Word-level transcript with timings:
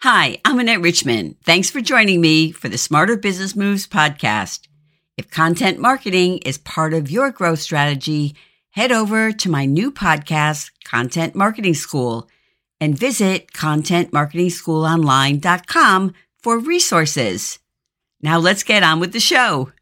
Hi, 0.00 0.38
I'm 0.44 0.58
Annette 0.58 0.82
Richmond. 0.82 1.36
Thanks 1.42 1.70
for 1.70 1.80
joining 1.80 2.20
me 2.20 2.52
for 2.52 2.68
the 2.68 2.76
Smarter 2.76 3.16
Business 3.16 3.56
Moves 3.56 3.86
podcast. 3.86 4.68
If 5.16 5.30
content 5.30 5.78
marketing 5.78 6.40
is 6.44 6.58
part 6.58 6.92
of 6.92 7.10
your 7.10 7.30
growth 7.30 7.60
strategy, 7.60 8.36
head 8.72 8.92
over 8.92 9.32
to 9.32 9.50
my 9.50 9.64
new 9.64 9.90
podcast, 9.90 10.70
Content 10.84 11.34
Marketing 11.34 11.72
School, 11.72 12.28
and 12.78 12.94
visit 12.96 13.52
contentmarketingschoolonline.com 13.52 16.14
for 16.42 16.58
resources. 16.58 17.58
Now 18.20 18.38
let's 18.38 18.64
get 18.64 18.82
on 18.82 19.00
with 19.00 19.14
the 19.14 19.20
show. 19.20 19.72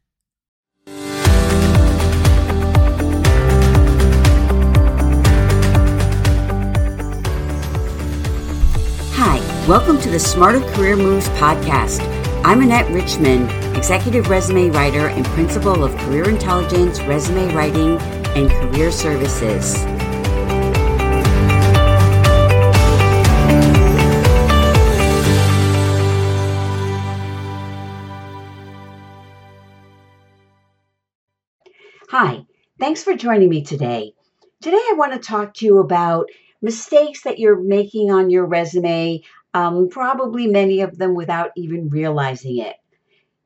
Welcome 9.67 9.99
to 9.99 10.11
the 10.11 10.19
Smarter 10.19 10.61
Career 10.73 10.95
Moves 10.95 11.27
podcast. 11.31 12.03
I'm 12.45 12.61
Annette 12.61 12.91
Richmond, 12.93 13.51
executive 13.75 14.29
resume 14.29 14.69
writer 14.69 15.09
and 15.09 15.25
principal 15.29 15.83
of 15.83 15.97
Career 16.01 16.29
Intelligence 16.29 17.01
Resume 17.01 17.51
Writing 17.55 17.97
and 18.37 18.51
Career 18.51 18.93
Services. 18.93 19.83
Hi, 32.11 32.45
thanks 32.79 33.03
for 33.03 33.15
joining 33.15 33.49
me 33.49 33.65
today. 33.65 34.13
Today, 34.61 34.77
I 34.77 34.95
want 34.99 35.15
to 35.15 35.19
talk 35.19 35.55
to 35.55 35.65
you 35.65 35.79
about 35.79 36.27
mistakes 36.61 37.23
that 37.23 37.39
you're 37.39 37.61
making 37.61 38.11
on 38.11 38.29
your 38.29 38.45
resume, 38.45 39.23
um, 39.55 39.89
probably 39.89 40.49
many 40.49 40.81
of 40.81 40.99
them 40.99 41.15
without 41.15 41.53
even 41.57 41.89
realizing 41.89 42.59
it. 42.59 42.77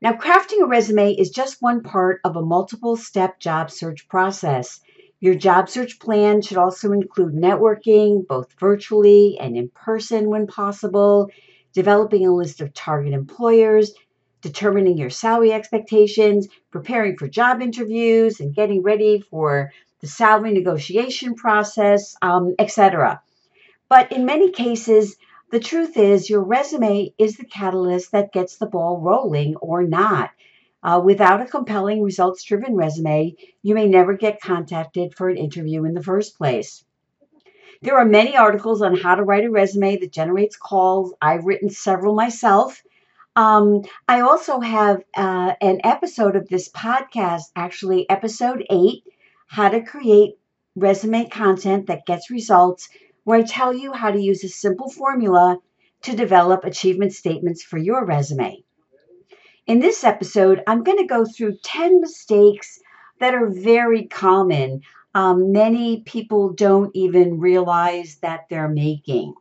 Now, 0.00 0.12
crafting 0.12 0.62
a 0.62 0.66
resume 0.66 1.12
is 1.12 1.30
just 1.30 1.60
one 1.60 1.82
part 1.82 2.20
of 2.24 2.36
a 2.36 2.42
multiple 2.42 2.96
step 2.96 3.38
job 3.40 3.70
search 3.70 4.08
process. 4.08 4.80
Your 5.20 5.34
job 5.34 5.68
search 5.68 5.98
plan 5.98 6.40
should 6.40 6.56
also 6.56 6.92
include 6.92 7.34
networking, 7.34 8.26
both 8.26 8.54
virtually 8.58 9.36
and 9.40 9.56
in 9.56 9.68
person 9.68 10.30
when 10.30 10.46
possible, 10.46 11.30
developing 11.74 12.26
a 12.26 12.34
list 12.34 12.60
of 12.60 12.72
target 12.72 13.12
employers, 13.12 13.92
determining 14.40 14.96
your 14.96 15.10
salary 15.10 15.52
expectations, 15.52 16.48
preparing 16.70 17.16
for 17.16 17.28
job 17.28 17.60
interviews, 17.60 18.38
and 18.38 18.54
getting 18.54 18.82
ready 18.82 19.20
for 19.20 19.72
the 20.00 20.06
salary 20.06 20.52
negotiation 20.52 21.34
process, 21.34 22.14
um, 22.22 22.54
etc. 22.60 23.20
But 23.88 24.12
in 24.12 24.24
many 24.24 24.52
cases, 24.52 25.16
the 25.50 25.60
truth 25.60 25.96
is 25.96 26.28
your 26.28 26.42
resume 26.42 27.14
is 27.18 27.36
the 27.36 27.44
catalyst 27.44 28.12
that 28.12 28.32
gets 28.32 28.56
the 28.56 28.66
ball 28.66 29.00
rolling 29.00 29.56
or 29.56 29.82
not. 29.82 30.30
Uh, 30.82 31.00
without 31.04 31.40
a 31.40 31.46
compelling 31.46 32.02
results 32.02 32.44
driven 32.44 32.76
resume, 32.76 33.34
you 33.62 33.74
may 33.74 33.88
never 33.88 34.14
get 34.14 34.40
contacted 34.40 35.14
for 35.16 35.28
an 35.28 35.36
interview 35.36 35.84
in 35.84 35.94
the 35.94 36.02
first 36.02 36.36
place. 36.36 36.84
There 37.82 37.96
are 37.98 38.04
many 38.04 38.36
articles 38.36 38.82
on 38.82 38.96
how 38.96 39.14
to 39.14 39.22
write 39.22 39.44
a 39.44 39.50
resume 39.50 39.98
that 39.98 40.12
generates 40.12 40.56
calls. 40.56 41.14
I've 41.20 41.44
written 41.44 41.70
several 41.70 42.14
myself. 42.14 42.82
Um, 43.36 43.82
I 44.08 44.20
also 44.20 44.60
have 44.60 45.02
uh, 45.16 45.54
an 45.60 45.80
episode 45.84 46.34
of 46.34 46.48
this 46.48 46.68
podcast, 46.68 47.44
actually, 47.54 48.08
episode 48.10 48.64
eight 48.68 49.04
How 49.46 49.68
to 49.68 49.80
Create 49.80 50.34
Resume 50.74 51.28
Content 51.28 51.86
That 51.86 52.04
Gets 52.04 52.30
Results, 52.30 52.88
where 53.28 53.40
I 53.40 53.42
tell 53.42 53.74
you 53.74 53.92
how 53.92 54.10
to 54.10 54.18
use 54.18 54.42
a 54.42 54.48
simple 54.48 54.88
formula 54.88 55.58
to 56.00 56.16
develop 56.16 56.64
achievement 56.64 57.12
statements 57.12 57.62
for 57.62 57.76
your 57.76 58.06
resume. 58.06 58.64
In 59.66 59.80
this 59.80 60.02
episode, 60.02 60.62
I'm 60.66 60.82
going 60.82 60.96
to 60.96 61.04
go 61.04 61.26
through 61.26 61.58
10 61.62 62.00
mistakes 62.00 62.80
that 63.20 63.34
are 63.34 63.50
very 63.50 64.06
common. 64.06 64.80
Um, 65.14 65.52
many 65.52 66.00
people 66.04 66.54
don't 66.54 66.90
even 66.96 67.38
realize 67.38 68.16
that 68.22 68.46
they're 68.48 68.66
making. 68.66 69.34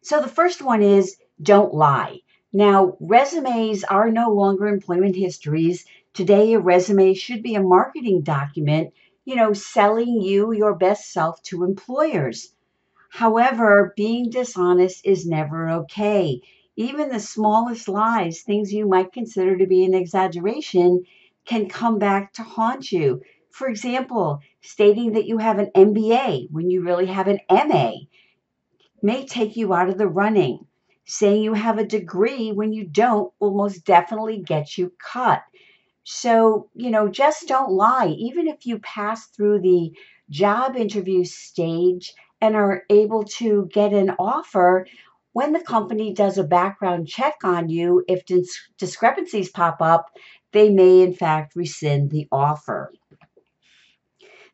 So 0.00 0.22
the 0.22 0.26
first 0.26 0.62
one 0.62 0.80
is 0.80 1.18
don't 1.42 1.74
lie. 1.74 2.20
Now, 2.50 2.96
resumes 2.98 3.84
are 3.84 4.10
no 4.10 4.30
longer 4.30 4.68
employment 4.68 5.16
histories. 5.16 5.84
Today, 6.14 6.54
a 6.54 6.60
resume 6.60 7.12
should 7.12 7.42
be 7.42 7.56
a 7.56 7.62
marketing 7.62 8.22
document, 8.22 8.94
you 9.26 9.36
know, 9.36 9.52
selling 9.52 10.22
you 10.22 10.52
your 10.52 10.74
best 10.74 11.12
self 11.12 11.42
to 11.42 11.64
employers. 11.64 12.54
However, 13.10 13.92
being 13.96 14.30
dishonest 14.30 15.04
is 15.04 15.26
never 15.26 15.68
okay. 15.68 16.40
Even 16.76 17.08
the 17.08 17.20
smallest 17.20 17.88
lies, 17.88 18.42
things 18.42 18.72
you 18.72 18.86
might 18.86 19.12
consider 19.12 19.58
to 19.58 19.66
be 19.66 19.84
an 19.84 19.94
exaggeration, 19.94 21.04
can 21.44 21.68
come 21.68 21.98
back 21.98 22.32
to 22.34 22.42
haunt 22.42 22.92
you. 22.92 23.20
For 23.50 23.68
example, 23.68 24.40
stating 24.60 25.12
that 25.12 25.26
you 25.26 25.38
have 25.38 25.58
an 25.58 25.70
MBA 25.74 26.48
when 26.52 26.70
you 26.70 26.82
really 26.82 27.06
have 27.06 27.26
an 27.26 27.40
MA 27.50 27.92
may 29.02 29.26
take 29.26 29.56
you 29.56 29.74
out 29.74 29.88
of 29.88 29.98
the 29.98 30.08
running. 30.08 30.66
Saying 31.04 31.42
you 31.42 31.54
have 31.54 31.78
a 31.78 31.86
degree 31.86 32.52
when 32.52 32.72
you 32.72 32.84
don't 32.84 33.32
will 33.40 33.54
most 33.54 33.84
definitely 33.84 34.42
get 34.42 34.78
you 34.78 34.92
cut. 34.98 35.42
So, 36.08 36.70
you 36.72 36.90
know, 36.90 37.08
just 37.08 37.48
don't 37.48 37.72
lie. 37.72 38.14
Even 38.16 38.46
if 38.46 38.64
you 38.64 38.78
pass 38.78 39.26
through 39.26 39.60
the 39.60 39.90
job 40.30 40.76
interview 40.76 41.24
stage 41.24 42.14
and 42.40 42.54
are 42.54 42.84
able 42.88 43.24
to 43.24 43.68
get 43.72 43.92
an 43.92 44.10
offer, 44.16 44.86
when 45.32 45.50
the 45.50 45.58
mm-hmm. 45.58 45.66
company 45.66 46.14
does 46.14 46.38
a 46.38 46.44
background 46.44 47.08
check 47.08 47.34
on 47.42 47.68
you, 47.68 48.04
if 48.06 48.24
dis- 48.24 48.68
discrepancies 48.78 49.50
pop 49.50 49.78
up, 49.80 50.16
they 50.52 50.70
may 50.70 51.02
in 51.02 51.12
fact 51.12 51.56
rescind 51.56 52.10
the 52.10 52.28
offer. 52.30 52.92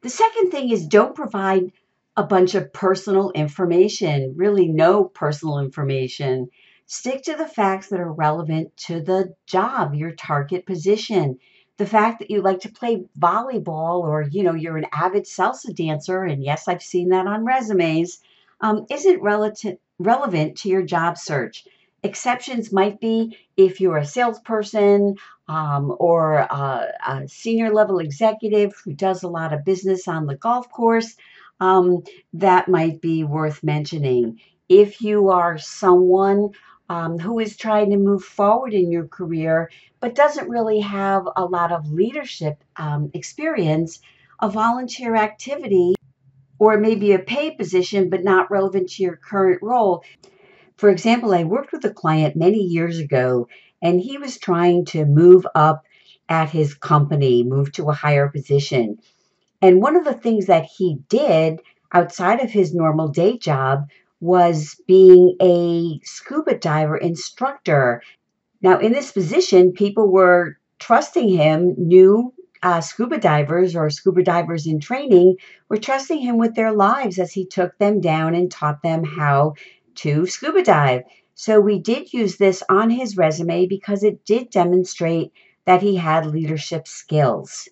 The 0.01 0.09
second 0.09 0.53
thing 0.53 0.71
is 0.71 0.87
don't 0.87 1.15
provide 1.15 1.71
a 2.17 2.23
bunch 2.25 2.55
of 2.55 2.73
personal 2.73 3.31
information, 3.33 4.33
really 4.39 4.69
no 4.69 5.05
personal 5.05 5.59
information. 5.59 6.49
Stick 6.87 7.23
to 7.23 7.37
the 7.37 7.49
facts 7.49 7.89
that 7.89 8.01
are 8.01 8.13
relevant 8.13 8.77
to 8.77 9.01
the 9.01 9.35
job, 9.47 9.95
your 9.95 10.13
target 10.13 10.67
position. 10.67 11.39
The 11.79 11.87
fact 11.87 12.19
that 12.19 12.31
you 12.31 12.43
like 12.43 12.61
to 12.61 12.73
play 12.73 13.05
volleyball 13.19 14.03
or, 14.03 14.23
you 14.31 14.43
know, 14.43 14.55
you're 14.55 14.77
an 14.77 14.87
avid 14.93 15.25
salsa 15.25 15.75
dancer, 15.75 16.23
and 16.23 16.45
yes, 16.45 16.69
I've 16.69 16.83
seen 16.83 17.09
that 17.09 17.27
on 17.27 17.45
resumes, 17.45 18.21
um, 18.61 18.87
isn't 18.91 19.23
relative, 19.23 19.79
relevant 19.99 20.59
to 20.59 20.69
your 20.69 20.83
job 20.83 21.17
search. 21.17 21.65
Exceptions 22.03 22.73
might 22.73 23.01
be 23.01 23.39
if 23.57 23.81
you're 23.81 23.97
a 23.97 24.05
salesperson 24.05 25.17
um, 25.49 25.95
or 25.99 26.39
a, 26.39 26.93
a 27.07 27.29
senior 27.29 27.73
level 27.73 28.01
executive 28.01 28.75
who 28.85 28.93
does 28.93 29.23
a 29.23 29.29
lot 29.29 29.53
of 29.53 29.65
business 29.65 30.09
on 30.09 30.27
the 30.27 30.37
golf 30.37 30.71
course 30.71 31.17
um, 31.61 32.03
that 32.33 32.69
might 32.69 33.01
be 33.01 33.25
worth 33.25 33.63
mentioning. 33.63 34.41
If 34.69 35.01
you 35.01 35.31
are 35.31 35.59
someone 35.59 36.51
um, 36.93 37.19
who 37.19 37.39
is 37.39 37.57
trying 37.57 37.89
to 37.89 37.97
move 37.97 38.23
forward 38.23 38.75
in 38.75 38.93
your 38.93 39.09
career 39.09 39.71
but 39.99 40.15
doesn't 40.15 40.51
really 40.51 40.81
have 40.81 41.27
a 41.37 41.45
lot 41.45 41.73
of 41.73 41.91
leadership 41.91 42.63
um, 42.77 43.11
experience, 43.15 44.01
a 44.43 44.51
volunteer 44.51 45.17
activity 45.17 45.95
or 46.59 46.77
maybe 46.77 47.13
a 47.13 47.19
paid 47.19 47.57
position 47.57 48.11
but 48.11 48.23
not 48.23 48.51
relevant 48.51 48.91
to 48.91 49.03
your 49.03 49.17
current 49.17 49.63
role. 49.63 50.05
For 50.77 50.91
example, 50.91 51.33
I 51.33 51.45
worked 51.45 51.73
with 51.73 51.83
a 51.87 51.95
client 51.95 52.37
many 52.37 52.61
years 52.61 52.99
ago 52.99 53.49
and 53.81 53.99
he 53.99 54.19
was 54.19 54.37
trying 54.37 54.85
to 54.87 55.07
move 55.07 55.47
up 55.55 55.85
at 56.29 56.51
his 56.51 56.75
company, 56.75 57.43
move 57.43 57.73
to 57.73 57.89
a 57.89 57.95
higher 57.95 58.29
position. 58.29 58.99
And 59.63 59.81
one 59.81 59.97
of 59.97 60.05
the 60.05 60.13
things 60.13 60.45
that 60.47 60.67
he 60.67 60.99
did 61.09 61.63
outside 61.91 62.41
of 62.41 62.51
his 62.51 62.75
normal 62.75 63.09
day 63.09 63.39
job 63.39 63.87
was 64.23 64.81
being 64.87 65.37
a 65.43 65.99
scuba 66.05 66.57
diver 66.57 66.97
instructor. 66.97 68.01
Now, 68.61 68.79
in 68.79 68.93
this 68.93 69.11
position, 69.11 69.73
people 69.73 70.13
were 70.13 70.59
trusting 70.79 71.29
him, 71.29 71.75
new 71.77 72.33
uh, 72.63 72.81
scuba 72.81 73.19
divers 73.19 73.75
or 73.75 73.91
scuba 73.91 74.23
divers 74.23 74.65
in 74.65 74.79
training 74.79 75.39
were 75.69 75.77
trusting 75.77 76.21
him 76.21 76.39
with 76.39 76.55
their 76.55 76.71
lives 76.73 77.19
as 77.19 77.33
he 77.33 77.45
took 77.45 77.77
them 77.79 78.01
down 78.01 78.37
and 78.37 78.49
taught 78.49 78.81
them 78.85 79.03
how 79.03 79.55
to 79.97 80.25
scuba 80.27 80.63
dive. 80.63 81.03
So 81.35 81.61
we 81.61 81.81
did 81.81 82.13
use 82.13 82.37
this 82.37 82.63
on 82.69 82.91
his 82.91 83.17
resume 83.17 83.67
because 83.67 84.05
it 84.05 84.25
did 84.25 84.51
demonstrate 84.51 85.33
that 85.65 85.83
he 85.83 85.97
had 85.97 86.27
leadership 86.27 86.87
skills. 86.87 87.69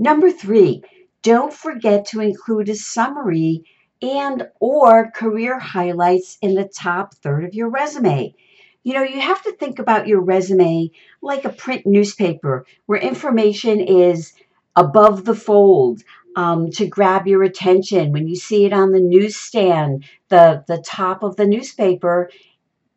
Number 0.00 0.32
three, 0.32 0.82
don't 1.22 1.52
forget 1.52 2.06
to 2.06 2.20
include 2.20 2.68
a 2.68 2.74
summary 2.74 3.62
and 4.02 4.48
or 4.60 5.10
career 5.10 5.58
highlights 5.58 6.36
in 6.42 6.54
the 6.54 6.64
top 6.64 7.14
third 7.14 7.44
of 7.44 7.54
your 7.54 7.70
resume. 7.70 8.34
You 8.82 8.94
know, 8.94 9.02
you 9.02 9.20
have 9.20 9.42
to 9.44 9.52
think 9.52 9.78
about 9.78 10.08
your 10.08 10.20
resume 10.20 10.90
like 11.22 11.44
a 11.44 11.50
print 11.50 11.86
newspaper 11.86 12.66
where 12.86 12.98
information 12.98 13.80
is 13.80 14.32
above 14.74 15.24
the 15.24 15.36
fold 15.36 16.02
um, 16.34 16.70
to 16.72 16.86
grab 16.86 17.28
your 17.28 17.44
attention. 17.44 18.12
When 18.12 18.26
you 18.26 18.34
see 18.34 18.64
it 18.64 18.72
on 18.72 18.90
the 18.90 19.00
newsstand, 19.00 20.04
the, 20.28 20.64
the 20.66 20.82
top 20.84 21.22
of 21.22 21.36
the 21.36 21.46
newspaper 21.46 22.30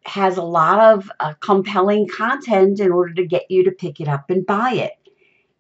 has 0.06 0.38
a 0.38 0.44
lot 0.44 0.94
of 0.94 1.12
uh, 1.20 1.34
compelling 1.40 2.08
content 2.08 2.80
in 2.80 2.92
order 2.92 3.14
to 3.16 3.28
get 3.28 3.50
you 3.50 3.64
to 3.66 3.72
pick 3.72 4.00
it 4.00 4.08
up 4.08 4.30
and 4.30 4.46
buy 4.46 4.74
it. 4.74 4.94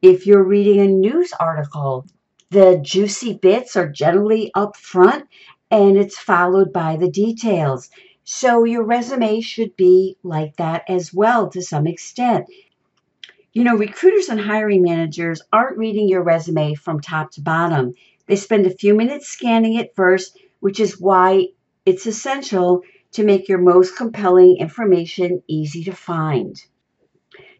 If 0.01 0.25
you're 0.25 0.43
reading 0.43 0.79
a 0.79 0.87
news 0.87 1.33
article, 1.39 2.05
the 2.55 2.79
juicy 2.81 3.33
bits 3.33 3.75
are 3.75 3.89
generally 3.89 4.49
up 4.55 4.77
front 4.77 5.25
and 5.69 5.97
it's 5.97 6.17
followed 6.17 6.71
by 6.71 6.95
the 6.95 7.11
details. 7.11 7.89
So 8.23 8.63
your 8.63 8.83
resume 8.83 9.41
should 9.41 9.75
be 9.75 10.15
like 10.23 10.55
that 10.55 10.85
as 10.87 11.13
well 11.13 11.49
to 11.49 11.61
some 11.61 11.85
extent. 11.85 12.45
You 13.51 13.65
know, 13.65 13.75
recruiters 13.75 14.29
and 14.29 14.39
hiring 14.39 14.83
managers 14.83 15.41
aren't 15.51 15.77
reading 15.77 16.07
your 16.07 16.23
resume 16.23 16.75
from 16.75 17.01
top 17.01 17.31
to 17.31 17.41
bottom. 17.41 17.93
They 18.25 18.37
spend 18.37 18.65
a 18.65 18.77
few 18.77 18.93
minutes 18.93 19.27
scanning 19.27 19.75
it 19.75 19.93
first, 19.93 20.39
which 20.61 20.79
is 20.79 20.97
why 20.97 21.47
it's 21.85 22.05
essential 22.05 22.83
to 23.11 23.25
make 23.25 23.49
your 23.49 23.59
most 23.59 23.97
compelling 23.97 24.59
information 24.61 25.43
easy 25.49 25.83
to 25.83 25.91
find. 25.91 26.55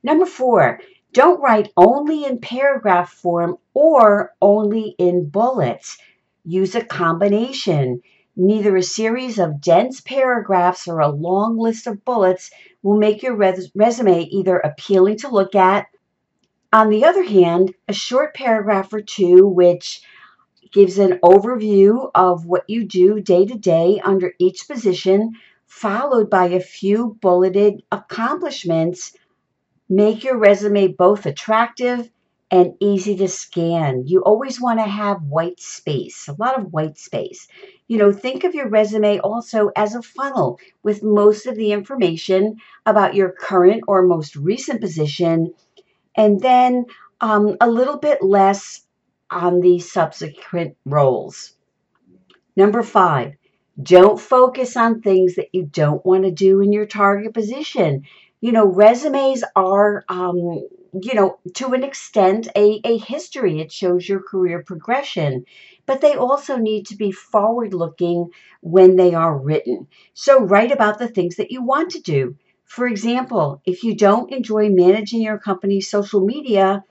Number 0.04 0.26
four, 0.26 0.80
don't 1.16 1.42
write 1.42 1.72
only 1.78 2.26
in 2.26 2.40
paragraph 2.40 3.10
form 3.10 3.58
or 3.74 4.34
only 4.42 4.96
in 5.00 5.30
bullets. 5.30 5.98
Use 6.44 6.76
a 6.76 6.84
combination. 6.84 8.02
Neither 8.36 8.76
a 8.76 8.84
series 8.84 9.40
of 9.40 9.62
dense 9.62 10.02
paragraphs 10.02 10.90
or 10.90 11.00
a 11.00 11.08
long 11.08 11.58
list 11.58 11.88
of 11.88 12.04
bullets 12.04 12.52
will 12.84 12.98
make 12.98 13.24
your 13.24 13.34
res- 13.38 13.72
resume 13.74 14.24
either 14.24 14.58
appealing 14.58 15.18
to 15.20 15.30
look 15.30 15.56
at. 15.56 15.88
On 16.74 16.90
the 16.90 17.06
other 17.06 17.24
hand, 17.24 17.74
a 17.88 17.94
short 17.94 18.36
paragraph 18.36 18.92
or 18.92 19.00
two, 19.00 19.48
which 19.48 20.02
gives 20.74 21.00
an 21.00 21.20
overview 21.24 22.12
of 22.14 22.46
what 22.46 22.70
you 22.70 22.84
do 22.86 23.22
day 23.22 23.46
to 23.46 23.58
day 23.58 24.02
under 24.04 24.34
each 24.38 24.68
position, 24.68 25.32
followed 25.66 26.30
by 26.30 26.48
a 26.48 26.60
few 26.60 27.18
bulleted 27.22 27.84
accomplishments, 27.90 29.14
make 29.90 30.24
your 30.24 30.38
resume 30.38 30.88
both 30.88 31.26
attractive 31.26 32.10
and 32.52 32.74
easy 32.80 33.18
to 33.18 33.28
scan. 33.28 34.04
You 34.06 34.22
always 34.22 34.62
want 34.62 34.80
to 34.80 34.86
have 34.86 35.24
white 35.24 35.60
space, 35.60 36.28
a 36.28 36.36
lot 36.40 36.58
of 36.60 36.72
white 36.72 36.98
space. 36.98 37.48
You 37.88 37.98
know, 37.98 38.12
think 38.12 38.44
of 38.44 38.56
your 38.56 38.70
resume 38.70 39.20
also 39.20 39.72
as 39.76 39.96
a 39.96 40.02
funnel 40.02 40.60
with 40.84 41.04
most 41.04 41.48
of 41.48 41.56
the 41.56 41.72
information 41.72 42.58
about 42.86 43.16
your 43.16 43.32
current 43.32 43.84
or 43.88 44.04
most 44.04 44.36
recent 44.36 44.82
position, 44.82 45.54
and 46.16 46.40
then 46.40 46.86
um, 47.22 47.58
a 47.62 47.70
little 47.70 47.98
bit 47.98 48.22
less 48.22 48.82
on 49.32 49.60
the 49.60 49.80
subsequent 49.80 50.78
roles. 50.86 51.54
Number 52.56 52.84
five, 52.84 53.34
don't 53.82 54.20
focus 54.20 54.78
on 54.78 55.02
things 55.02 55.36
that 55.36 55.50
you 55.52 55.64
don't 55.66 56.06
want 56.06 56.24
to 56.24 56.32
do 56.32 56.62
in 56.62 56.72
your 56.72 56.86
target 56.86 57.34
position. 57.34 58.04
You 58.42 58.52
know, 58.54 58.66
resumes 58.66 59.44
are 59.56 60.06
um, 60.10 60.38
you 61.02 61.14
know, 61.14 61.40
to 61.56 61.74
an 61.74 61.84
extent, 61.84 62.48
a, 62.56 62.80
a 62.86 62.98
history. 62.98 63.60
It 63.60 63.72
shows 63.72 64.08
your 64.08 64.22
career 64.22 64.64
progression, 64.66 65.46
but 65.86 66.00
they 66.00 66.16
also 66.16 66.56
need 66.56 66.86
to 66.88 66.96
be 66.96 67.12
forward 67.12 67.74
looking 67.74 68.30
when 68.62 68.96
they 68.96 69.14
are 69.14 69.38
written. 69.38 69.88
So, 70.14 70.40
write 70.42 70.72
about 70.72 71.00
the 71.00 71.08
things 71.10 71.36
that 71.36 71.52
you 71.52 71.62
want 71.64 71.92
to 71.92 72.00
do. 72.02 72.36
For 72.64 72.88
example, 72.88 73.62
if 73.66 73.84
you 73.84 73.96
don't 73.96 74.32
enjoy 74.32 74.70
managing 74.70 75.22
your 75.22 75.38
company's 75.40 75.90
social 75.90 76.26
media, 76.26 76.84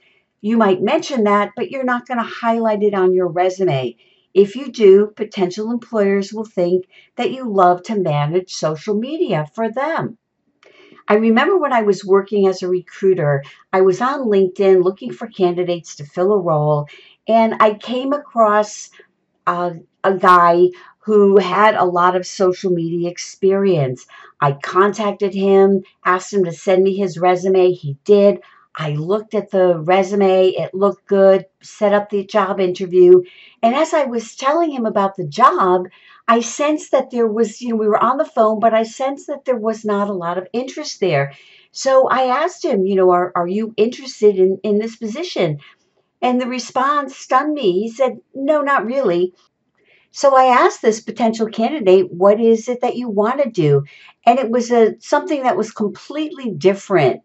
you 0.42 0.56
might 0.58 0.82
mention 0.82 1.24
that, 1.24 1.52
but 1.56 1.70
you're 1.70 1.84
not 1.84 2.06
going 2.06 2.18
to 2.18 2.24
highlight 2.24 2.82
it 2.82 2.94
on 2.94 3.14
your 3.14 3.28
resume. 3.28 3.96
If 4.34 4.56
you 4.56 4.70
do, 4.70 5.12
potential 5.16 5.70
employers 5.70 6.32
will 6.32 6.44
think 6.44 6.84
that 7.16 7.32
you 7.32 7.50
love 7.50 7.82
to 7.84 7.98
manage 7.98 8.52
social 8.52 8.94
media 8.94 9.46
for 9.54 9.70
them. 9.70 10.18
I 11.06 11.14
remember 11.14 11.58
when 11.58 11.72
I 11.72 11.82
was 11.82 12.04
working 12.04 12.46
as 12.46 12.62
a 12.62 12.68
recruiter, 12.68 13.44
I 13.72 13.82
was 13.82 14.00
on 14.00 14.28
LinkedIn 14.28 14.82
looking 14.82 15.12
for 15.12 15.26
candidates 15.26 15.96
to 15.96 16.04
fill 16.04 16.32
a 16.32 16.38
role, 16.38 16.88
and 17.28 17.54
I 17.60 17.74
came 17.74 18.12
across 18.12 18.90
a, 19.46 19.76
a 20.02 20.14
guy 20.14 20.68
who 21.00 21.38
had 21.38 21.74
a 21.74 21.84
lot 21.84 22.16
of 22.16 22.26
social 22.26 22.70
media 22.70 23.10
experience. 23.10 24.06
I 24.40 24.52
contacted 24.52 25.34
him, 25.34 25.82
asked 26.04 26.32
him 26.32 26.44
to 26.44 26.52
send 26.52 26.82
me 26.82 26.96
his 26.96 27.18
resume. 27.18 27.72
He 27.72 27.98
did. 28.04 28.40
I 28.76 28.92
looked 28.92 29.34
at 29.34 29.50
the 29.50 29.78
resume, 29.78 30.48
it 30.48 30.74
looked 30.74 31.06
good, 31.06 31.46
set 31.62 31.92
up 31.92 32.10
the 32.10 32.24
job 32.24 32.58
interview. 32.58 33.22
And 33.62 33.74
as 33.74 33.94
I 33.94 34.04
was 34.04 34.34
telling 34.34 34.72
him 34.72 34.84
about 34.84 35.14
the 35.16 35.28
job, 35.28 35.86
I 36.26 36.40
sensed 36.40 36.92
that 36.92 37.10
there 37.10 37.26
was, 37.26 37.60
you 37.60 37.70
know, 37.70 37.76
we 37.76 37.86
were 37.86 38.02
on 38.02 38.16
the 38.16 38.24
phone, 38.24 38.58
but 38.60 38.72
I 38.72 38.84
sensed 38.84 39.26
that 39.26 39.44
there 39.44 39.56
was 39.56 39.84
not 39.84 40.08
a 40.08 40.14
lot 40.14 40.38
of 40.38 40.48
interest 40.52 41.00
there. 41.00 41.34
So 41.70 42.08
I 42.08 42.24
asked 42.24 42.64
him, 42.64 42.86
you 42.86 42.94
know, 42.94 43.10
are, 43.10 43.32
are 43.34 43.48
you 43.48 43.74
interested 43.76 44.38
in, 44.38 44.58
in 44.62 44.78
this 44.78 44.96
position? 44.96 45.58
And 46.22 46.40
the 46.40 46.46
response 46.46 47.16
stunned 47.16 47.52
me. 47.52 47.82
He 47.82 47.90
said, 47.90 48.20
no, 48.34 48.62
not 48.62 48.86
really. 48.86 49.34
So 50.12 50.36
I 50.36 50.44
asked 50.44 50.80
this 50.80 51.00
potential 51.00 51.48
candidate, 51.48 52.12
what 52.12 52.40
is 52.40 52.68
it 52.68 52.80
that 52.82 52.96
you 52.96 53.08
want 53.08 53.42
to 53.42 53.50
do? 53.50 53.84
And 54.24 54.38
it 54.38 54.48
was 54.48 54.70
a 54.70 54.94
something 55.00 55.42
that 55.42 55.56
was 55.56 55.72
completely 55.72 56.50
different. 56.52 57.22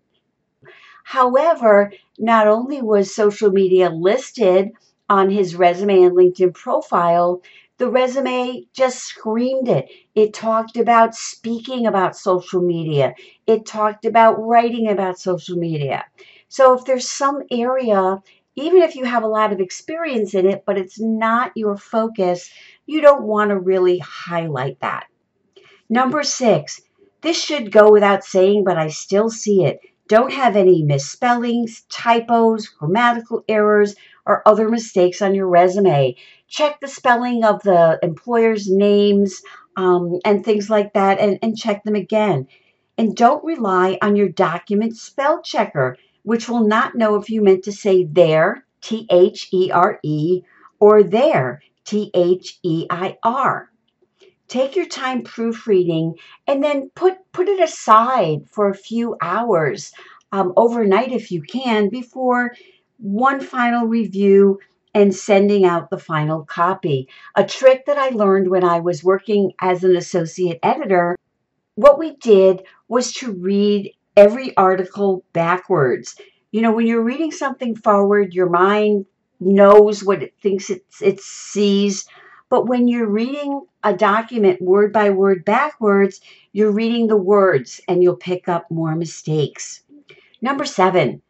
However, 1.04 1.94
not 2.18 2.48
only 2.48 2.82
was 2.82 3.14
social 3.14 3.52
media 3.52 3.90
listed 3.90 4.72
on 5.08 5.30
his 5.30 5.56
resume 5.56 6.02
and 6.02 6.18
LinkedIn 6.18 6.54
profile, 6.54 7.42
the 7.80 7.90
resume 7.90 8.66
just 8.74 9.00
screamed 9.00 9.70
it. 9.70 9.90
It 10.14 10.34
talked 10.34 10.78
about 10.78 11.16
speaking 11.16 11.88
about 11.88 12.16
social 12.16 12.62
media. 12.62 13.16
It 13.48 13.66
talked 13.66 14.06
about 14.06 14.36
writing 14.36 14.90
about 14.90 15.18
social 15.18 15.58
media. 15.58 16.06
So 16.50 16.74
if 16.78 16.84
there's 16.84 17.08
some 17.10 17.42
area, 17.50 18.22
even 18.56 18.82
if 18.82 18.96
you 18.96 19.06
have 19.06 19.24
a 19.24 19.28
lot 19.28 19.54
of 19.54 19.62
experience 19.62 20.34
in 20.34 20.46
it, 20.46 20.64
but 20.66 20.78
it's 20.78 21.00
not 21.00 21.54
your 21.56 21.78
focus, 21.78 22.52
you 22.86 23.00
don't 23.00 23.24
want 23.24 23.50
to 23.50 23.58
really 23.58 24.00
highlight 24.00 24.80
that. 24.82 25.08
Number 25.90 26.22
six, 26.22 26.82
this 27.22 27.42
should 27.42 27.72
go 27.72 27.92
without 27.92 28.26
saying, 28.26 28.66
but 28.66 28.78
I 28.78 28.90
still 28.90 29.30
see 29.30 29.64
it. 29.64 29.80
Don't 30.10 30.34
have 30.34 30.56
any 30.56 30.84
misspellings, 30.84 31.84
typos, 31.90 32.68
grammatical 32.68 33.44
errors, 33.48 33.96
or 34.30 34.48
other 34.48 34.70
mistakes 34.70 35.22
on 35.22 35.36
your 35.36 35.48
resume 35.48 36.16
check 36.50 36.80
the 36.80 36.88
spelling 36.88 37.44
of 37.44 37.62
the 37.64 38.00
employer's 38.02 38.70
names 38.70 39.42
um, 39.78 40.20
and 40.26 40.44
things 40.44 40.70
like 40.70 40.94
that 40.94 41.20
and, 41.20 41.40
and 41.42 41.58
check 41.58 41.84
them 41.84 41.96
again. 41.96 42.48
And 42.98 43.16
don't 43.16 43.44
rely 43.46 43.98
on 44.02 44.16
your 44.16 44.30
document 44.30 44.98
spell 44.98 45.42
checker, 45.42 45.98
which 46.24 46.50
will 46.50 46.68
not 46.68 46.96
know 46.96 47.16
if 47.16 47.30
you 47.30 47.42
meant 47.42 47.64
to 47.64 47.72
say 47.72 48.04
there, 48.04 48.66
T 48.82 49.08
H 49.10 49.48
E 49.54 49.72
R 49.72 50.00
E, 50.04 50.42
or 50.80 51.04
there, 51.04 51.62
T 51.86 52.12
H 52.14 52.60
E 52.64 52.88
I 52.90 53.18
R. 53.24 53.70
Take 54.48 54.76
your 54.76 54.88
time 54.88 55.24
proofreading 55.24 56.16
and 56.48 56.64
then 56.64 56.90
put, 56.96 57.18
put 57.32 57.48
it 57.48 57.62
aside 57.62 58.50
for 58.50 58.68
a 58.68 58.76
few 58.76 59.16
hours 59.22 59.92
um, 60.32 60.54
overnight 60.58 61.12
if 61.12 61.32
you 61.32 61.42
can 61.42 61.90
before 61.90 62.52
one 63.00 63.40
final 63.40 63.88
review 63.88 64.60
and 64.94 65.16
sending 65.16 65.66
out 65.66 65.90
the 65.90 65.98
final 65.98 66.44
copy. 66.44 67.08
A 67.36 67.44
trick 67.44 67.86
that 67.86 67.98
I 67.98 68.10
learned 68.10 68.50
when 68.50 68.64
I 68.64 68.80
was 68.80 69.04
working 69.04 69.54
as 69.60 69.84
an 69.84 69.96
associate 69.96 70.60
editor, 70.64 71.16
what 71.76 72.00
we 72.00 72.16
did 72.18 72.64
was 72.88 73.14
to 73.14 73.32
read 73.32 73.94
every 74.18 74.56
article 74.58 75.24
backwards. 75.34 76.16
You 76.52 76.62
know, 76.62 76.74
when 76.74 76.88
you're 76.88 77.04
reading 77.04 77.32
something 77.32 77.76
forward, 77.76 78.34
your 78.34 78.50
mind 78.50 79.06
knows 79.40 80.04
what 80.04 80.22
it 80.22 80.34
thinks 80.42 80.70
it, 80.70 80.84
it 81.02 81.22
sees. 81.22 82.06
But 82.50 82.68
when 82.68 82.88
you're 82.88 83.08
reading 83.08 83.62
a 83.84 83.94
document 83.94 84.62
word 84.62 84.92
by 84.92 85.12
word 85.12 85.46
backwards, 85.46 86.20
you're 86.52 86.72
reading 86.72 87.08
the 87.08 87.16
words 87.16 87.80
and 87.88 88.04
you'll 88.04 88.18
pick 88.18 88.50
up 88.50 88.70
more 88.72 88.96
mistakes. 88.96 89.84
Number 90.42 90.66
seven, 90.66 91.22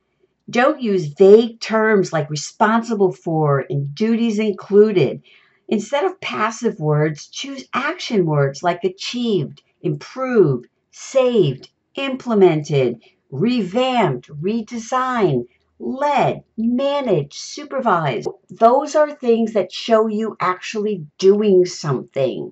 don't 0.50 0.82
use 0.82 1.08
vague 1.08 1.60
terms 1.60 2.12
like 2.12 2.30
responsible 2.30 3.12
for 3.12 3.66
and 3.70 3.94
duties 3.94 4.40
included. 4.40 5.22
Instead 5.68 6.06
of 6.06 6.20
passive 6.22 6.80
words, 6.80 7.28
choose 7.28 7.66
action 7.74 8.26
words 8.26 8.64
like 8.64 8.84
achieved, 8.84 9.62
improved, 9.82 10.68
saved, 10.92 11.70
implemented, 11.96 13.02
revamped, 13.32 14.30
redesigned, 14.42 15.46
led, 15.80 16.44
managed, 16.58 17.34
supervised. 17.34 18.28
Those 18.50 18.96
are 18.96 19.12
things 19.12 19.54
that 19.54 19.72
show 19.72 20.08
you 20.08 20.36
actually 20.40 21.06
doing 21.18 21.66
something. 21.66 22.52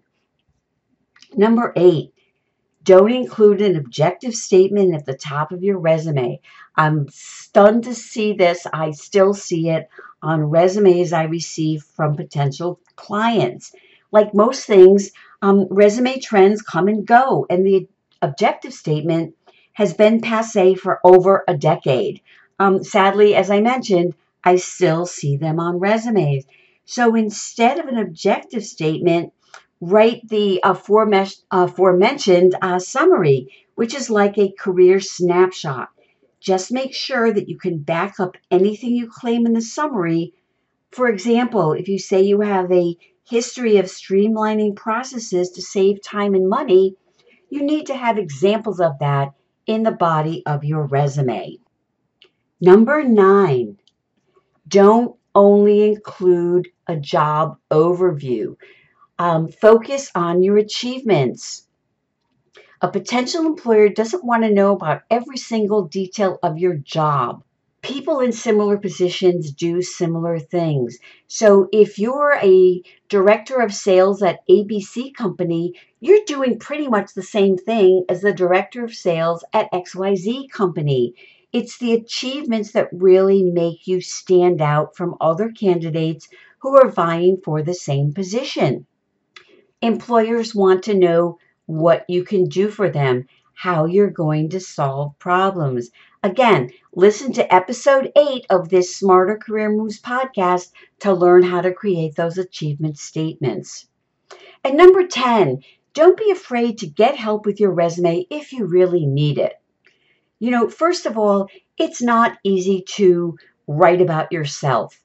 Number 1.35 1.73
eight, 1.75 2.13
Don't 2.87 3.11
include 3.11 3.59
an 3.59 3.75
objective 3.75 4.33
statement 4.33 4.95
at 4.95 5.05
the 5.05 5.13
top 5.13 5.51
of 5.51 5.61
your 5.61 5.77
resume. 5.77 6.39
I'm 6.73 7.09
stunned 7.09 7.83
to 7.83 7.93
see 7.93 8.31
this. 8.31 8.65
I 8.71 8.91
still 8.91 9.33
see 9.33 9.67
it 9.67 9.89
on 10.21 10.45
resumes 10.45 11.11
I 11.11 11.23
receive 11.23 11.83
from 11.83 12.15
potential 12.15 12.79
clients. 12.95 13.73
Like 14.13 14.33
most 14.33 14.65
things, 14.65 15.11
um, 15.41 15.67
resume 15.69 16.19
trends 16.19 16.61
come 16.61 16.87
and 16.87 17.05
go, 17.05 17.45
and 17.49 17.65
the 17.65 17.89
objective 18.21 18.71
statement 18.71 19.35
has 19.73 19.93
been 19.93 20.21
passe 20.21 20.75
for 20.75 21.01
over 21.03 21.43
a 21.45 21.57
decade. 21.57 22.21
Um, 22.57 22.85
sadly, 22.85 23.35
as 23.35 23.51
I 23.51 23.59
mentioned, 23.59 24.13
I 24.45 24.55
still 24.55 25.05
see 25.05 25.35
them 25.35 25.59
on 25.59 25.79
resumes. 25.79 26.45
So 26.85 27.15
instead 27.15 27.79
of 27.79 27.87
an 27.87 27.97
objective 27.97 28.63
statement, 28.63 29.33
write 29.79 30.27
the 30.27 30.59
aforementioned 30.63 32.55
uh, 32.61 32.79
summary, 32.79 33.47
which 33.75 33.93
is 33.93 34.09
like 34.09 34.37
a 34.37 34.51
career 34.51 34.99
snapshot. 34.99 35.89
Just 36.39 36.71
make 36.71 36.93
sure 36.93 37.31
that 37.31 37.49
you 37.49 37.57
can 37.57 37.79
back 37.79 38.19
up 38.19 38.37
anything 38.49 38.91
you 38.91 39.09
claim 39.09 39.45
in 39.45 39.53
the 39.53 39.61
summary. 39.61 40.33
For 40.91 41.07
example, 41.07 41.73
if 41.73 41.87
you 41.87 41.99
say 41.99 42.21
you 42.21 42.41
have 42.41 42.71
a 42.71 42.97
history 43.29 43.77
of 43.77 43.85
streamlining 43.85 44.75
processes 44.75 45.51
to 45.51 45.61
save 45.61 46.01
time 46.01 46.33
and 46.33 46.47
money, 46.49 46.95
you 47.49 47.63
need 47.63 47.87
to 47.87 47.95
have 47.95 48.17
examples 48.17 48.79
of 48.79 48.99
that 48.99 49.33
in 49.65 49.83
the 49.83 49.91
body 49.91 50.43
of 50.45 50.63
your 50.63 50.83
resume. 50.83 51.57
Number 52.61 53.03
nine, 53.03 53.77
don't 54.67 55.15
only 55.35 55.83
include 55.89 56.69
a 56.87 56.95
job 56.95 57.57
overview. 57.69 58.55
Um, 59.19 59.47
focus 59.47 60.11
on 60.13 60.43
your 60.43 60.57
achievements. 60.57 61.67
A 62.79 62.91
potential 62.91 63.47
employer 63.47 63.89
doesn't 63.89 64.23
want 64.23 64.43
to 64.43 64.53
know 64.53 64.73
about 64.73 65.01
every 65.09 65.37
single 65.37 65.87
detail 65.87 66.37
of 66.43 66.59
your 66.59 66.75
job. 66.75 67.41
People 67.81 68.19
in 68.19 68.31
similar 68.31 68.77
positions 68.77 69.51
do 69.51 69.81
similar 69.81 70.37
things. 70.37 70.99
So 71.25 71.67
if 71.71 71.97
you're 71.97 72.37
a 72.43 72.83
director 73.09 73.59
of 73.59 73.73
sales 73.73 74.21
at 74.21 74.47
ABC 74.47 75.15
Company, 75.15 75.73
you're 75.99 76.25
doing 76.27 76.59
pretty 76.59 76.87
much 76.87 77.15
the 77.15 77.23
same 77.23 77.57
thing 77.57 78.05
as 78.09 78.21
the 78.21 78.33
director 78.33 78.83
of 78.83 78.93
sales 78.93 79.43
at 79.51 79.71
XYZ 79.71 80.51
Company. 80.51 81.15
It's 81.51 81.79
the 81.79 81.93
achievements 81.93 82.73
that 82.73 82.89
really 82.91 83.41
make 83.41 83.87
you 83.87 83.99
stand 84.01 84.61
out 84.61 84.95
from 84.95 85.15
other 85.19 85.49
candidates 85.49 86.27
who 86.59 86.75
are 86.77 86.89
vying 86.91 87.37
for 87.43 87.63
the 87.63 87.73
same 87.73 88.13
position. 88.13 88.85
Employers 89.81 90.55
want 90.55 90.83
to 90.83 90.95
know 90.95 91.37
what 91.67 92.03
you 92.09 92.23
can 92.23 92.45
do 92.45 92.69
for 92.69 92.89
them, 92.89 93.27
how 93.53 93.85
you're 93.85 94.09
going 94.09 94.49
to 94.49 94.59
solve 94.59 95.17
problems. 95.19 95.91
Again, 96.23 96.71
listen 96.95 97.31
to 97.33 97.53
episode 97.53 98.11
eight 98.15 98.47
of 98.49 98.69
this 98.69 98.95
Smarter 98.95 99.37
Career 99.37 99.69
Moves 99.69 100.01
podcast 100.01 100.71
to 100.99 101.13
learn 101.13 101.43
how 101.43 101.61
to 101.61 101.71
create 101.71 102.15
those 102.15 102.39
achievement 102.39 102.97
statements. 102.97 103.87
And 104.63 104.75
number 104.75 105.05
10, 105.05 105.61
don't 105.93 106.17
be 106.17 106.31
afraid 106.31 106.79
to 106.79 106.87
get 106.87 107.15
help 107.15 107.45
with 107.45 107.59
your 107.59 107.71
resume 107.71 108.25
if 108.31 108.51
you 108.51 108.65
really 108.65 109.05
need 109.05 109.37
it. 109.37 109.53
You 110.39 110.51
know, 110.51 110.69
first 110.69 111.05
of 111.05 111.17
all, 111.17 111.49
it's 111.77 112.01
not 112.01 112.39
easy 112.43 112.83
to 112.95 113.37
write 113.67 114.01
about 114.01 114.31
yourself. 114.31 114.99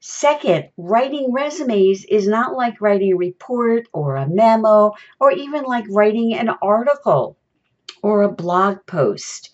Second, 0.00 0.68
writing 0.76 1.32
resumes 1.32 2.04
is 2.04 2.28
not 2.28 2.54
like 2.54 2.80
writing 2.80 3.12
a 3.12 3.16
report 3.16 3.88
or 3.92 4.14
a 4.16 4.28
memo 4.28 4.92
or 5.18 5.32
even 5.32 5.64
like 5.64 5.86
writing 5.90 6.34
an 6.34 6.50
article 6.62 7.36
or 8.00 8.22
a 8.22 8.32
blog 8.32 8.86
post. 8.86 9.50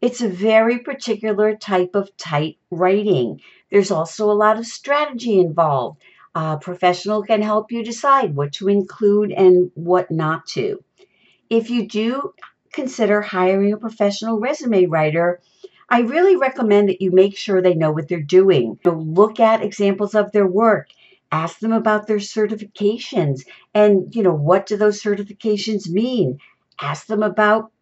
It's 0.00 0.22
a 0.22 0.28
very 0.28 0.78
particular 0.78 1.54
type 1.56 1.94
of 1.94 2.16
tight 2.16 2.56
writing. 2.70 3.40
There's 3.70 3.90
also 3.90 4.30
a 4.30 4.32
lot 4.32 4.58
of 4.58 4.66
strategy 4.66 5.38
involved. 5.38 6.00
A 6.34 6.56
professional 6.56 7.22
can 7.22 7.42
help 7.42 7.70
you 7.70 7.84
decide 7.84 8.34
what 8.34 8.54
to 8.54 8.68
include 8.68 9.30
and 9.30 9.70
what 9.74 10.10
not 10.10 10.46
to. 10.46 10.82
If 11.50 11.68
you 11.68 11.86
do 11.86 12.32
consider 12.72 13.20
hiring 13.20 13.74
a 13.74 13.76
professional 13.76 14.40
resume 14.40 14.86
writer, 14.86 15.42
I 15.92 16.00
really 16.00 16.36
recommend 16.36 16.88
that 16.88 17.02
you 17.02 17.10
make 17.10 17.36
sure 17.36 17.60
they 17.60 17.74
know 17.74 17.92
what 17.92 18.08
they're 18.08 18.22
doing. 18.22 18.78
So 18.82 18.92
look 18.92 19.38
at 19.40 19.62
examples 19.62 20.14
of 20.14 20.32
their 20.32 20.46
work. 20.46 20.88
Ask 21.30 21.58
them 21.58 21.72
about 21.72 22.06
their 22.06 22.16
certifications 22.16 23.42
and, 23.74 24.14
you 24.14 24.22
know, 24.22 24.32
what 24.32 24.64
do 24.64 24.78
those 24.78 25.02
certifications 25.02 25.90
mean? 25.90 26.38
Ask 26.80 27.08
them 27.08 27.22
about 27.22 27.72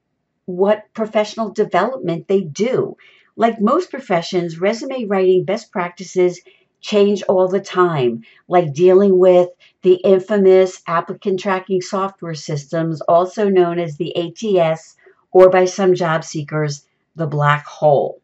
what 0.46 0.92
professional 0.92 1.52
development 1.52 2.26
they 2.26 2.40
do. 2.40 2.96
Like 3.36 3.60
most 3.60 3.90
professions, 3.90 4.58
resume 4.60 5.06
writing 5.06 5.44
best 5.44 5.70
practices 5.70 6.40
change 6.80 7.22
all 7.28 7.46
the 7.46 7.60
time, 7.60 8.24
like 8.48 8.74
dealing 8.74 9.20
with 9.20 9.50
the 9.82 9.94
infamous 9.94 10.82
applicant 10.88 11.38
tracking 11.38 11.80
software 11.80 12.34
systems, 12.34 13.00
also 13.02 13.48
known 13.48 13.78
as 13.78 13.98
the 13.98 14.12
ATS, 14.16 14.96
or 15.30 15.48
by 15.48 15.64
some 15.64 15.94
job 15.94 16.24
seekers, 16.24 16.84
the 17.16 17.26
black 17.26 17.66
hole. 17.66 18.20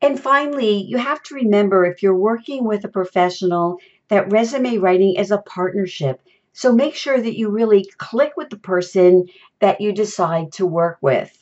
And 0.00 0.18
finally, 0.18 0.82
you 0.82 0.96
have 0.96 1.22
to 1.24 1.34
remember 1.34 1.84
if 1.84 2.02
you're 2.02 2.16
working 2.16 2.64
with 2.64 2.84
a 2.84 2.88
professional, 2.88 3.78
that 4.08 4.30
resume 4.30 4.78
writing 4.78 5.16
is 5.16 5.30
a 5.30 5.38
partnership. 5.38 6.20
So 6.52 6.72
make 6.72 6.94
sure 6.94 7.20
that 7.20 7.38
you 7.38 7.50
really 7.50 7.88
click 7.98 8.32
with 8.36 8.50
the 8.50 8.58
person 8.58 9.26
that 9.60 9.80
you 9.80 9.92
decide 9.92 10.52
to 10.52 10.66
work 10.66 10.98
with. 11.00 11.34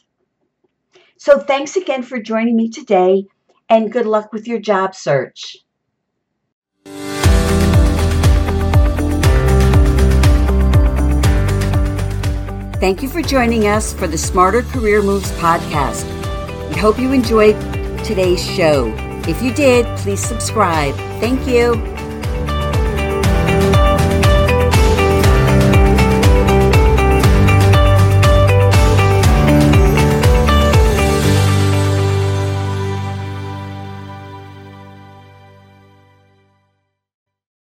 So 1.16 1.38
thanks 1.38 1.76
again 1.76 2.02
for 2.02 2.20
joining 2.20 2.56
me 2.56 2.68
today 2.68 3.26
and 3.68 3.92
good 3.92 4.06
luck 4.06 4.32
with 4.32 4.46
your 4.46 4.58
job 4.58 4.94
search. 4.94 5.56
Thank 12.78 13.02
you 13.02 13.08
for 13.08 13.23
joining 13.23 13.66
us 13.66 13.94
for 13.94 14.06
the 14.06 14.18
Smarter 14.18 14.62
Career 14.62 15.02
Moves 15.02 15.32
podcast. 15.32 16.15
We 16.68 16.76
hope 16.76 16.99
you 16.99 17.12
enjoyed 17.12 17.58
today's 18.04 18.44
show. 18.44 18.92
If 19.28 19.42
you 19.42 19.52
did, 19.52 19.87
please 19.99 20.20
subscribe. 20.20 20.94
Thank 21.20 21.46
you. 21.46 21.95